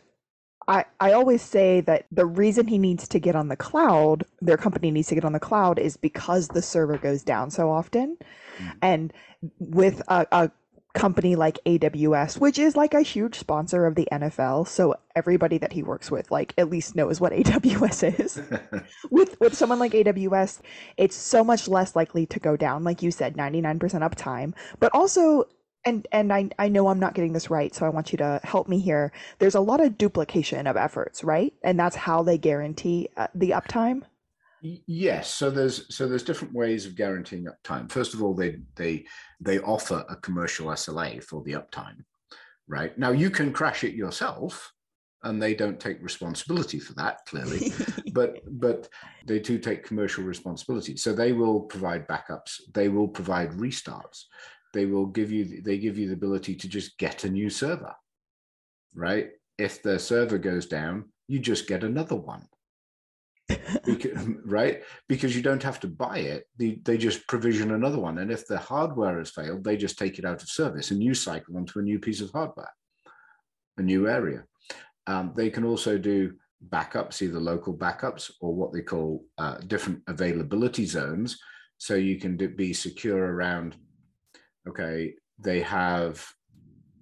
I, 0.67 0.85
I 0.99 1.11
always 1.11 1.41
say 1.41 1.81
that 1.81 2.05
the 2.11 2.25
reason 2.25 2.67
he 2.67 2.77
needs 2.77 3.07
to 3.09 3.19
get 3.19 3.35
on 3.35 3.49
the 3.49 3.55
cloud, 3.55 4.25
their 4.41 4.57
company 4.57 4.91
needs 4.91 5.07
to 5.09 5.15
get 5.15 5.25
on 5.25 5.33
the 5.33 5.39
cloud, 5.39 5.77
is 5.79 5.97
because 5.97 6.47
the 6.47 6.61
server 6.61 6.97
goes 6.97 7.23
down 7.23 7.51
so 7.51 7.69
often. 7.69 8.17
Mm-hmm. 8.57 8.77
And 8.81 9.13
with 9.59 10.01
a, 10.07 10.25
a 10.31 10.51
company 10.95 11.35
like 11.35 11.59
AWS, 11.65 12.39
which 12.39 12.57
is 12.57 12.75
like 12.75 12.95
a 12.95 13.01
huge 13.01 13.37
sponsor 13.37 13.85
of 13.85 13.93
the 13.93 14.07
NFL. 14.11 14.67
So 14.67 14.95
everybody 15.15 15.59
that 15.59 15.73
he 15.73 15.83
works 15.83 16.09
with, 16.09 16.31
like 16.31 16.53
at 16.57 16.69
least 16.69 16.95
knows 16.95 17.21
what 17.21 17.31
AWS 17.33 18.19
is. 18.19 18.41
with 19.11 19.39
with 19.39 19.53
someone 19.53 19.77
like 19.77 19.91
AWS, 19.91 20.61
it's 20.97 21.15
so 21.15 21.43
much 21.43 21.67
less 21.67 21.95
likely 21.95 22.25
to 22.27 22.39
go 22.39 22.57
down. 22.57 22.83
Like 22.83 23.03
you 23.03 23.11
said, 23.11 23.37
99% 23.37 23.79
uptime. 23.79 24.53
But 24.79 24.91
also 24.95 25.45
and 25.85 26.07
and 26.11 26.33
I, 26.33 26.49
I 26.57 26.67
know 26.67 26.87
I'm 26.87 26.99
not 26.99 27.13
getting 27.13 27.33
this 27.33 27.49
right, 27.49 27.73
so 27.73 27.85
I 27.85 27.89
want 27.89 28.11
you 28.11 28.17
to 28.17 28.41
help 28.43 28.67
me 28.67 28.79
here. 28.79 29.11
There's 29.39 29.55
a 29.55 29.59
lot 29.59 29.79
of 29.79 29.97
duplication 29.97 30.67
of 30.67 30.75
efforts, 30.75 31.23
right? 31.23 31.53
And 31.63 31.79
that's 31.79 31.95
how 31.95 32.23
they 32.23 32.37
guarantee 32.37 33.09
uh, 33.15 33.27
the 33.35 33.51
uptime. 33.51 34.01
Yes, 34.61 35.29
so 35.29 35.51
there's 35.51 35.95
so 35.95 36.07
there's 36.07 36.23
different 36.23 36.53
ways 36.53 36.87
of 36.87 36.95
guaranteeing 36.95 37.45
uptime. 37.45 37.91
First 37.91 38.15
of 38.15 38.23
all, 38.23 38.33
they 38.33 38.57
they 38.75 39.05
they 39.39 39.59
offer 39.59 40.03
a 40.09 40.15
commercial 40.15 40.67
SLA 40.67 41.23
for 41.23 41.43
the 41.43 41.53
uptime, 41.53 42.03
right? 42.67 42.97
Now 42.97 43.11
you 43.11 43.29
can 43.29 43.53
crash 43.53 43.83
it 43.83 43.93
yourself, 43.93 44.73
and 45.21 45.39
they 45.39 45.53
don't 45.53 45.79
take 45.79 46.01
responsibility 46.01 46.79
for 46.79 46.93
that 46.93 47.19
clearly, 47.27 47.73
but 48.13 48.39
but 48.59 48.89
they 49.27 49.39
do 49.39 49.59
take 49.59 49.85
commercial 49.85 50.23
responsibility. 50.23 50.97
So 50.97 51.13
they 51.13 51.31
will 51.31 51.61
provide 51.61 52.07
backups, 52.07 52.59
they 52.73 52.89
will 52.89 53.07
provide 53.07 53.51
restarts, 53.51 54.23
they 54.75 54.85
will 54.85 55.07
give 55.07 55.31
you 55.31 55.61
they 55.61 55.79
give 55.79 55.97
you 55.97 56.07
the 56.07 56.13
ability 56.13 56.53
to 56.55 56.67
just 56.67 56.97
get 56.99 57.23
a 57.23 57.29
new 57.29 57.49
server, 57.49 57.95
right? 58.93 59.29
If 59.57 59.81
the 59.81 59.97
server 59.97 60.37
goes 60.37 60.65
down, 60.67 61.05
you 61.27 61.39
just 61.39 61.67
get 61.67 61.83
another 61.83 62.17
one 62.17 62.45
because, 63.85 64.27
right? 64.45 64.83
Because 65.07 65.35
you 65.35 65.41
don't 65.41 65.63
have 65.63 65.79
to 65.79 65.87
buy 65.87 66.19
it; 66.19 66.43
they, 66.59 66.79
they 66.83 66.97
just 66.97 67.25
provision 67.27 67.71
another 67.71 67.99
one, 67.99 68.17
and 68.19 68.31
if 68.31 68.45
the 68.45 68.57
hardware 68.57 69.17
has 69.17 69.31
failed, 69.31 69.63
they 69.63 69.77
just 69.77 69.97
take 69.97 70.19
it 70.19 70.25
out 70.25 70.43
of 70.43 70.49
service 70.49 70.91
and 70.91 71.01
you 71.01 71.13
cycle 71.13 71.57
onto 71.57 71.79
a 71.79 71.83
new 71.83 71.97
piece 71.97 72.19
of 72.19 72.31
hardware, 72.31 72.73
a 73.77 73.81
new 73.81 74.09
area. 74.09 74.43
Um, 75.07 75.31
they 75.35 75.49
can 75.49 75.63
also 75.63 75.97
do 75.97 76.33
backups, 76.69 77.21
either 77.21 77.39
local 77.39 77.73
backups 77.73 78.29
or 78.41 78.53
what 78.53 78.73
they 78.73 78.81
call 78.81 79.23
uh, 79.37 79.57
different 79.67 80.01
availability 80.07 80.85
zones. 80.85 81.39
So 81.77 81.95
you 81.95 82.19
can 82.19 82.37
do, 82.37 82.49
be 82.49 82.73
secure 82.73 83.23
around. 83.33 83.75
Okay, 84.67 85.13
they 85.39 85.61
have 85.61 86.25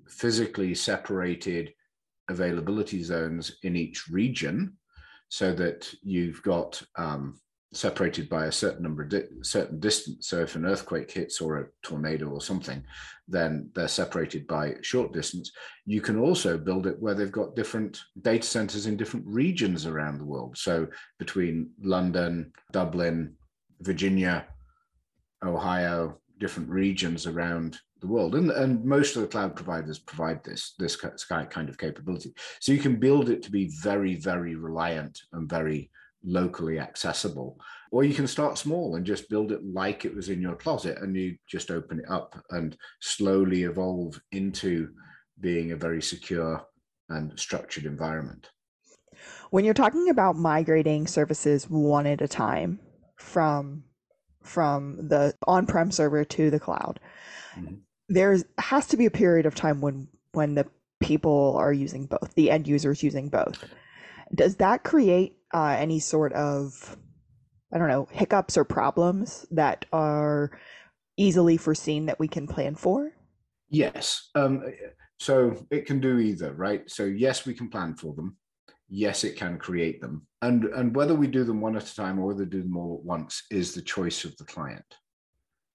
physically 0.07 0.75
separated 0.75 1.73
availability 2.29 3.03
zones 3.03 3.57
in 3.63 3.75
each 3.75 4.07
region 4.09 4.77
so 5.29 5.53
that 5.53 5.93
you've 6.03 6.41
got 6.43 6.81
um, 6.97 7.39
separated 7.73 8.29
by 8.29 8.45
a 8.45 8.51
certain 8.51 8.83
number 8.83 9.03
of 9.03 9.09
di- 9.09 9.27
certain 9.41 9.79
distance. 9.79 10.27
So 10.27 10.39
if 10.39 10.55
an 10.55 10.65
earthquake 10.65 11.11
hits 11.11 11.41
or 11.41 11.57
a 11.57 11.67
tornado 11.81 12.27
or 12.27 12.41
something, 12.41 12.83
then 13.27 13.69
they're 13.73 13.87
separated 13.87 14.45
by 14.47 14.75
short 14.81 15.11
distance. 15.11 15.51
You 15.85 16.01
can 16.01 16.19
also 16.19 16.57
build 16.57 16.87
it 16.87 16.99
where 16.99 17.15
they've 17.15 17.31
got 17.31 17.55
different 17.55 17.99
data 18.21 18.45
centers 18.45 18.85
in 18.85 18.97
different 18.97 19.25
regions 19.27 19.85
around 19.85 20.19
the 20.19 20.25
world. 20.25 20.57
So 20.57 20.87
between 21.17 21.71
London, 21.81 22.53
Dublin, 22.71 23.35
Virginia, 23.81 24.45
Ohio, 25.43 26.19
different 26.39 26.69
regions 26.69 27.27
around 27.27 27.79
the 28.01 28.07
world. 28.07 28.35
And, 28.35 28.51
and 28.51 28.83
most 28.83 29.15
of 29.15 29.21
the 29.21 29.27
cloud 29.27 29.55
providers 29.55 29.99
provide 29.99 30.43
this, 30.43 30.73
this 30.77 30.95
kind 30.95 31.69
of 31.69 31.77
capability. 31.77 32.33
So 32.59 32.71
you 32.71 32.79
can 32.79 32.97
build 32.97 33.29
it 33.29 33.41
to 33.43 33.51
be 33.51 33.71
very, 33.81 34.15
very 34.15 34.55
reliant 34.55 35.19
and 35.31 35.49
very 35.49 35.89
locally 36.23 36.79
accessible. 36.79 37.57
Or 37.91 38.03
you 38.03 38.13
can 38.13 38.27
start 38.27 38.57
small 38.57 38.95
and 38.95 39.05
just 39.05 39.29
build 39.29 39.51
it 39.51 39.63
like 39.63 40.03
it 40.03 40.15
was 40.15 40.29
in 40.29 40.41
your 40.41 40.55
closet 40.55 40.97
and 41.01 41.15
you 41.15 41.37
just 41.47 41.71
open 41.71 41.99
it 41.99 42.09
up 42.09 42.41
and 42.49 42.75
slowly 43.01 43.63
evolve 43.63 44.19
into 44.31 44.89
being 45.39 45.71
a 45.71 45.77
very 45.77 46.01
secure 46.01 46.65
and 47.09 47.37
structured 47.39 47.85
environment. 47.85 48.49
When 49.51 49.63
you're 49.63 49.73
talking 49.73 50.09
about 50.09 50.35
migrating 50.35 51.05
services 51.05 51.69
one 51.69 52.07
at 52.07 52.21
a 52.21 52.27
time 52.27 52.79
from 53.17 53.83
from 54.43 55.07
the 55.07 55.33
on-prem 55.47 55.91
server 55.91 56.23
to 56.23 56.51
the 56.51 56.59
cloud, 56.59 56.99
mm-hmm 57.55 57.75
there 58.09 58.37
has 58.57 58.87
to 58.87 58.97
be 58.97 59.05
a 59.05 59.11
period 59.11 59.45
of 59.45 59.55
time 59.55 59.81
when 59.81 60.07
when 60.33 60.55
the 60.55 60.65
people 60.99 61.55
are 61.57 61.73
using 61.73 62.05
both, 62.05 62.33
the 62.35 62.49
end 62.49 62.67
users 62.67 63.03
using 63.03 63.29
both. 63.29 63.63
Does 64.33 64.55
that 64.55 64.83
create 64.83 65.37
uh, 65.53 65.75
any 65.77 65.99
sort 65.99 66.33
of, 66.33 66.97
I 67.71 67.77
don't 67.77 67.89
know, 67.89 68.07
hiccups 68.11 68.57
or 68.57 68.63
problems 68.63 69.45
that 69.51 69.85
are 69.93 70.51
easily 71.17 71.57
foreseen 71.57 72.07
that 72.07 72.19
we 72.19 72.27
can 72.27 72.47
plan 72.47 72.75
for? 72.75 73.11
Yes. 73.69 74.29
Um, 74.33 74.63
so 75.19 75.65
it 75.69 75.85
can 75.85 75.99
do 75.99 76.19
either, 76.19 76.53
right? 76.53 76.89
So 76.89 77.03
yes, 77.03 77.45
we 77.45 77.53
can 77.53 77.69
plan 77.69 77.95
for 77.95 78.13
them. 78.13 78.37
Yes, 78.95 79.23
it 79.23 79.35
can 79.35 79.57
create 79.57 80.01
them, 80.01 80.27
and 80.43 80.65
and 80.65 80.95
whether 80.95 81.15
we 81.15 81.25
do 81.25 81.43
them 81.43 81.61
one 81.61 81.75
at 81.75 81.89
a 81.89 81.95
time 81.95 82.19
or 82.19 82.27
whether 82.27 82.43
we 82.43 82.49
do 82.51 82.61
them 82.61 82.77
all 82.77 82.99
at 82.99 83.03
once 83.03 83.41
is 83.49 83.73
the 83.73 83.81
choice 83.81 84.23
of 84.23 84.37
the 84.37 84.43
client, 84.43 84.85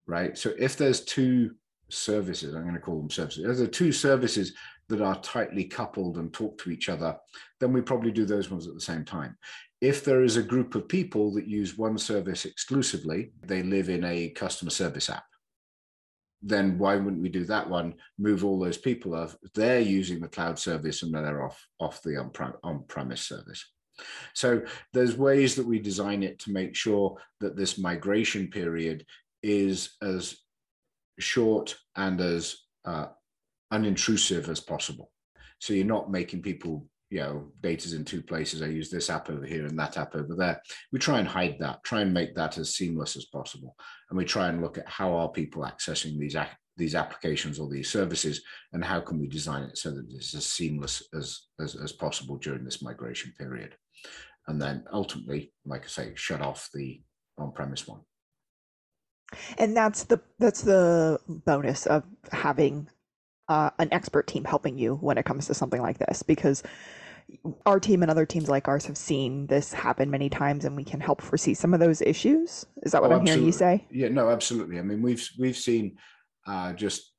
right? 0.07 0.39
So 0.39 0.53
if 0.57 0.77
there's 0.77 1.05
two 1.05 1.51
services, 1.89 2.55
I'm 2.55 2.63
going 2.63 2.75
to 2.75 2.81
call 2.81 3.01
them 3.01 3.11
services. 3.11 3.45
If 3.45 3.57
there 3.57 3.67
are 3.67 3.71
two 3.71 3.91
services 3.91 4.53
that 4.89 5.01
are 5.01 5.21
tightly 5.21 5.65
coupled 5.65 6.19
and 6.19 6.33
talk 6.33 6.59
to 6.59 6.71
each 6.71 6.89
other, 6.89 7.17
then 7.59 7.73
we 7.73 7.81
probably 7.81 8.13
do 8.13 8.25
those 8.25 8.53
ones 8.53 8.69
at 8.69 8.75
the 8.75 8.81
same 8.81 9.05
time. 9.05 9.37
If 9.81 10.05
there 10.05 10.23
is 10.23 10.37
a 10.37 10.43
group 10.53 10.77
of 10.77 10.87
people 10.87 11.35
that 11.35 11.49
use 11.49 11.77
one 11.77 11.99
service 11.99 12.45
exclusively, 12.45 13.33
they 13.43 13.65
live 13.65 13.89
in 13.89 14.05
a 14.05 14.29
customer 14.29 14.71
service 14.71 15.11
app, 15.11 15.25
then 16.43 16.79
why 16.79 16.97
wouldn't 16.97 17.23
we 17.23 17.29
do 17.29 17.45
that 17.45 17.69
one? 17.69 17.95
Move 18.19 18.45
all 18.45 18.59
those 18.59 18.79
people 18.79 19.15
off. 19.15 19.37
They're 19.55 19.81
using 19.81 20.21
the 20.21 20.29
cloud 20.29 20.59
service 20.59 21.03
and 21.03 21.15
they're 21.15 21.45
off, 21.45 21.67
off 21.81 22.03
the 22.03 22.17
on 22.63 22.85
premise 22.87 23.23
service. 23.23 23.65
So 24.35 24.63
there's 24.93 25.17
ways 25.17 25.57
that 25.57 25.67
we 25.67 25.81
design 25.81 26.23
it 26.23 26.39
to 26.41 26.53
make 26.53 26.77
sure 26.77 27.17
that 27.41 27.57
this 27.57 27.79
migration 27.79 28.49
period 28.49 29.05
is 29.43 29.97
as 30.03 30.37
short 31.19 31.77
and 31.97 32.21
as 32.21 32.57
uh, 32.85 33.07
unintrusive 33.73 34.49
as 34.49 34.61
possible. 34.61 35.11
So 35.59 35.73
you're 35.73 35.85
not 35.85 36.11
making 36.11 36.43
people, 36.43 36.87
you 37.11 37.21
know, 37.21 37.53
data's 37.63 37.95
in 37.95 38.05
two 38.05 38.23
places. 38.23 38.61
I 38.61 38.67
use 38.67 38.91
this 38.91 39.09
app 39.09 39.31
over 39.31 39.47
here 39.47 39.67
and 39.67 39.79
that 39.79 39.97
app 39.97 40.15
over 40.15 40.35
there. 40.35 40.61
We 40.93 40.99
try 40.99 41.19
and 41.19 41.29
hide 41.29 41.57
that, 41.61 41.83
try 41.83 42.03
and 42.03 42.13
make 42.13 42.35
that 42.35 42.59
as 42.59 42.75
seamless 42.75 43.17
as 43.17 43.25
possible. 43.27 43.75
And 44.11 44.19
we 44.19 44.25
try 44.25 44.49
and 44.49 44.61
look 44.61 44.77
at 44.77 44.89
how 44.89 45.15
are 45.15 45.29
people 45.31 45.63
accessing 45.63 46.19
these 46.19 46.37
these 46.77 46.95
applications 46.95 47.59
or 47.59 47.69
these 47.69 47.91
services 47.91 48.41
and 48.73 48.85
how 48.85 49.01
can 49.01 49.19
we 49.19 49.27
design 49.27 49.65
it 49.65 49.77
so 49.77 49.91
that 49.91 50.07
it's 50.11 50.33
as 50.35 50.47
seamless 50.47 51.03
as, 51.13 51.49
as, 51.61 51.75
as 51.75 51.93
possible 51.93 52.37
during 52.37 52.65
this 52.65 52.81
migration 52.83 53.33
period. 53.37 53.75
And 54.47 54.63
then 54.63 54.85
ultimately, 54.93 55.53
like 55.67 55.85
I 55.85 55.89
say, 55.89 56.13
shut 56.15 56.41
off 56.41 56.71
the 56.73 57.03
on-premise 57.37 57.89
one. 57.89 58.01
And 59.59 59.77
that's 59.77 60.05
the 60.05 60.21
that's 60.39 60.63
the 60.63 61.21
bonus 61.29 61.85
of 61.87 62.05
having 62.33 62.89
uh, 63.49 63.71
an 63.79 63.89
expert 63.93 64.27
team 64.27 64.45
helping 64.45 64.79
you 64.79 64.95
when 64.97 65.19
it 65.19 65.25
comes 65.25 65.47
to 65.47 65.55
something 65.55 65.83
like 65.83 65.99
this 65.99 66.23
because 66.23 66.63
our 67.67 67.79
team 67.79 68.03
and 68.03 68.11
other 68.11 68.27
teams 68.27 68.49
like 68.49 68.69
ours 68.69 68.87
have 68.87 68.97
seen 68.97 69.47
this 69.47 69.73
happen 69.73 70.11
many 70.11 70.29
times 70.29 70.65
and 70.65 70.77
we 70.77 70.85
can 70.85 71.01
help 71.01 71.21
foresee 71.21 71.55
some 71.55 71.75
of 71.75 71.81
those 71.81 72.01
issues? 72.01 72.65
Is 72.83 72.93
that 72.93 73.03
what 73.03 73.13
oh, 73.13 73.17
i'm 73.17 73.21
absolutely. 73.23 73.33
hearing 73.33 73.47
you 73.47 73.53
say? 73.53 73.87
Yeah 73.91 74.09
no 74.09 74.31
absolutely. 74.31 74.79
I 74.79 74.83
mean 74.83 75.03
we've 75.03 75.29
we've 75.39 75.57
seen 75.57 75.99
uh, 76.47 76.73
just 76.73 77.13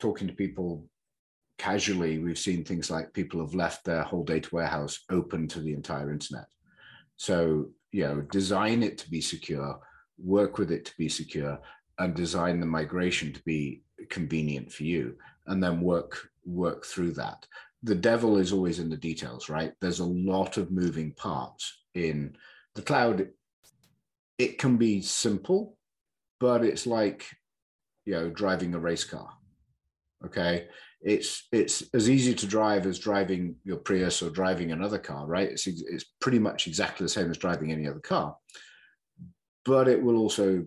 talking 0.00 0.28
to 0.28 0.34
people 0.34 0.86
casually 1.56 2.18
we've 2.18 2.38
seen 2.38 2.64
things 2.64 2.90
like 2.90 3.12
people 3.12 3.40
have 3.40 3.54
left 3.54 3.84
their 3.84 4.02
whole 4.02 4.24
data 4.24 4.48
warehouse 4.52 5.00
open 5.10 5.48
to 5.48 5.60
the 5.60 5.72
entire 5.72 6.10
internet. 6.12 6.46
So 7.16 7.68
you 7.92 8.04
know 8.04 8.20
design 8.22 8.82
it 8.82 8.98
to 8.98 9.10
be 9.10 9.20
secure 9.20 9.78
work 10.18 10.58
with 10.58 10.70
it 10.70 10.84
to 10.84 10.92
be 10.98 11.08
secure 11.08 11.58
and 11.98 12.14
design 12.14 12.60
the 12.60 12.66
migration 12.66 13.32
to 13.32 13.42
be 13.44 13.82
convenient 14.10 14.70
for 14.70 14.84
you 14.84 15.16
and 15.46 15.62
then 15.62 15.80
work 15.80 16.28
work 16.44 16.84
through 16.84 17.12
that 17.12 17.46
the 17.84 17.94
devil 17.94 18.38
is 18.38 18.52
always 18.52 18.78
in 18.78 18.88
the 18.88 18.96
details 18.96 19.48
right? 19.48 19.72
There's 19.80 20.00
a 20.00 20.04
lot 20.04 20.56
of 20.56 20.70
moving 20.70 21.12
parts 21.12 21.84
in 21.94 22.36
the 22.74 22.82
cloud. 22.82 23.28
It 24.38 24.58
can 24.58 24.76
be 24.76 25.00
simple 25.02 25.76
but 26.40 26.64
it's 26.64 26.86
like 26.86 27.26
you 28.04 28.14
know 28.14 28.30
driving 28.30 28.74
a 28.74 28.78
race 28.78 29.04
car 29.04 29.28
okay? 30.24 30.66
It's 31.02 31.46
it's 31.52 31.84
as 31.92 32.08
easy 32.08 32.34
to 32.34 32.46
drive 32.46 32.86
as 32.86 32.98
driving 32.98 33.56
your 33.64 33.76
prius 33.76 34.22
or 34.22 34.30
driving 34.30 34.72
another 34.72 34.98
car 34.98 35.26
right? 35.26 35.50
It's 35.50 35.66
it's 35.66 36.06
pretty 36.20 36.38
much 36.38 36.66
exactly 36.66 37.04
the 37.04 37.10
same 37.10 37.30
as 37.30 37.38
driving 37.38 37.70
any 37.70 37.86
other 37.86 38.00
car 38.00 38.36
but 39.64 39.88
it 39.88 40.02
will 40.02 40.16
also 40.16 40.64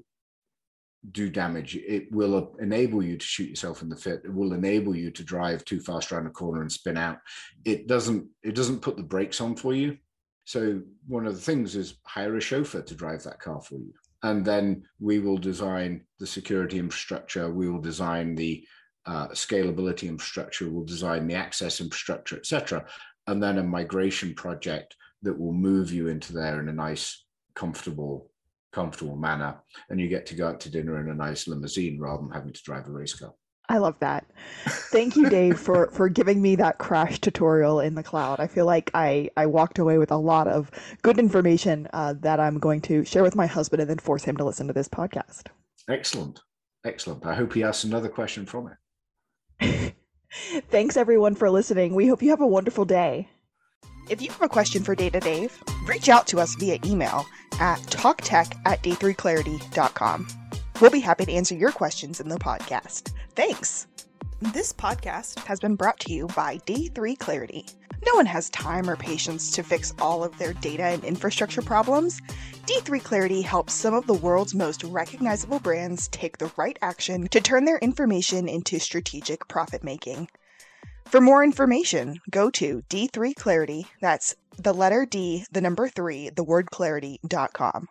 do 1.11 1.29
damage. 1.29 1.75
It 1.75 2.11
will 2.11 2.55
enable 2.59 3.03
you 3.03 3.17
to 3.17 3.25
shoot 3.25 3.49
yourself 3.49 3.81
in 3.81 3.89
the 3.89 3.95
foot. 3.95 4.21
It 4.25 4.33
will 4.33 4.53
enable 4.53 4.95
you 4.95 5.11
to 5.11 5.23
drive 5.23 5.63
too 5.63 5.79
fast 5.79 6.11
around 6.11 6.27
a 6.27 6.31
corner 6.31 6.61
and 6.61 6.71
spin 6.71 6.97
out. 6.97 7.19
It 7.65 7.87
doesn't. 7.87 8.27
It 8.43 8.55
doesn't 8.55 8.81
put 8.81 8.97
the 8.97 9.03
brakes 9.03 9.41
on 9.41 9.55
for 9.55 9.73
you. 9.73 9.97
So 10.45 10.81
one 11.07 11.27
of 11.27 11.35
the 11.35 11.41
things 11.41 11.75
is 11.75 11.95
hire 12.05 12.37
a 12.37 12.41
chauffeur 12.41 12.81
to 12.81 12.95
drive 12.95 13.23
that 13.23 13.39
car 13.39 13.61
for 13.61 13.75
you, 13.75 13.93
and 14.23 14.45
then 14.45 14.83
we 14.99 15.19
will 15.19 15.37
design 15.37 16.05
the 16.19 16.27
security 16.27 16.79
infrastructure. 16.79 17.49
We 17.51 17.69
will 17.69 17.81
design 17.81 18.35
the 18.35 18.65
uh, 19.05 19.29
scalability 19.29 20.07
infrastructure. 20.07 20.69
We'll 20.69 20.83
design 20.83 21.27
the 21.27 21.35
access 21.35 21.79
infrastructure, 21.79 22.37
etc. 22.37 22.85
And 23.27 23.41
then 23.41 23.57
a 23.57 23.63
migration 23.63 24.33
project 24.33 24.95
that 25.23 25.37
will 25.37 25.53
move 25.53 25.91
you 25.91 26.07
into 26.07 26.33
there 26.33 26.59
in 26.59 26.69
a 26.69 26.73
nice, 26.73 27.25
comfortable 27.55 28.29
comfortable 28.77 29.15
manner 29.15 29.55
and 29.89 29.99
you 29.99 30.07
get 30.07 30.27
to 30.27 30.35
go 30.35 30.49
out 30.49 30.59
to 30.59 30.69
dinner 30.69 30.99
in 31.01 31.09
a 31.09 31.15
nice 31.15 31.47
limousine 31.47 31.99
rather 31.99 32.21
than 32.21 32.31
having 32.31 32.53
to 32.53 32.61
drive 32.61 32.87
a 32.87 32.91
race 32.91 33.15
car 33.15 33.33
I 33.69 33.79
love 33.79 33.99
that. 33.99 34.25
Thank 34.93 35.17
you, 35.17 35.29
Dave, 35.29 35.59
for 35.59 35.91
for 35.91 36.07
giving 36.07 36.41
me 36.41 36.55
that 36.55 36.77
crash 36.77 37.19
tutorial 37.19 37.81
in 37.81 37.95
the 37.95 38.03
cloud. 38.03 38.39
I 38.39 38.47
feel 38.47 38.65
like 38.65 38.89
I 38.93 39.29
I 39.35 39.45
walked 39.45 39.77
away 39.77 39.97
with 39.97 40.09
a 40.09 40.15
lot 40.15 40.47
of 40.47 40.71
good 41.01 41.19
information 41.19 41.85
uh, 41.91 42.13
that 42.21 42.39
I'm 42.39 42.59
going 42.59 42.79
to 42.83 43.03
share 43.03 43.23
with 43.23 43.35
my 43.35 43.45
husband 43.45 43.81
and 43.81 43.89
then 43.89 43.97
force 43.97 44.23
him 44.23 44.37
to 44.37 44.45
listen 44.45 44.67
to 44.67 44.73
this 44.73 44.87
podcast. 44.87 45.47
Excellent, 45.89 46.39
excellent. 46.85 47.25
I 47.25 47.35
hope 47.35 47.53
he 47.53 47.63
asks 47.63 47.83
another 47.83 48.07
question 48.07 48.45
from 48.45 48.71
it. 49.59 49.95
Thanks 50.69 50.95
everyone 50.95 51.35
for 51.35 51.49
listening. 51.49 51.93
We 51.93 52.07
hope 52.07 52.21
you 52.21 52.29
have 52.29 52.39
a 52.39 52.47
wonderful 52.47 52.85
day. 52.85 53.27
If 54.09 54.21
you 54.21 54.31
have 54.31 54.41
a 54.41 54.47
question 54.47 54.81
for 54.81 54.95
Data 54.95 55.19
Dave, 55.19 55.61
reach 55.85 56.07
out 56.07 56.25
to 56.27 56.39
us 56.39 56.55
via 56.55 56.79
email 56.85 57.25
at 57.59 57.79
talktech 57.83 58.57
at 58.65 58.81
d3clarity.com. 58.83 60.27
We'll 60.79 60.91
be 60.91 60.99
happy 60.99 61.25
to 61.25 61.31
answer 61.33 61.55
your 61.55 61.71
questions 61.71 62.19
in 62.19 62.29
the 62.29 62.37
podcast. 62.37 63.13
Thanks. 63.35 63.87
This 64.39 64.71
podcast 64.71 65.39
has 65.45 65.59
been 65.59 65.75
brought 65.75 65.99
to 66.01 66.13
you 66.13 66.27
by 66.27 66.57
D3 66.59 67.17
Clarity. 67.17 67.65
No 68.05 68.13
one 68.13 68.27
has 68.27 68.51
time 68.51 68.87
or 68.87 68.95
patience 68.95 69.49
to 69.51 69.63
fix 69.63 69.93
all 69.99 70.23
of 70.23 70.37
their 70.37 70.53
data 70.53 70.83
and 70.83 71.03
infrastructure 71.03 71.63
problems. 71.63 72.21
D3 72.67 73.03
Clarity 73.03 73.41
helps 73.41 73.73
some 73.73 73.95
of 73.95 74.05
the 74.05 74.13
world's 74.13 74.53
most 74.53 74.83
recognizable 74.83 75.59
brands 75.59 76.07
take 76.09 76.37
the 76.37 76.51
right 76.57 76.77
action 76.83 77.27
to 77.29 77.41
turn 77.41 77.65
their 77.65 77.79
information 77.79 78.47
into 78.47 78.79
strategic 78.79 79.47
profit 79.47 79.83
making. 79.83 80.29
For 81.05 81.19
more 81.19 81.43
information, 81.43 82.19
go 82.29 82.51
to 82.51 82.83
D3 82.89 83.33
Clarity, 83.35 83.87
that's 84.01 84.35
the 84.57 84.73
letter 84.73 85.05
D, 85.05 85.45
the 85.51 85.61
number 85.61 85.87
3, 85.87 86.29
the 86.29 86.43
word 86.43 86.69
clarity.com. 86.71 87.87